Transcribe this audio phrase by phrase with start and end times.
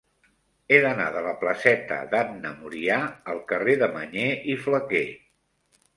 [0.71, 2.97] He d'anar de la placeta d'Anna Murià
[3.35, 5.07] al carrer de Mañé i Flaquer.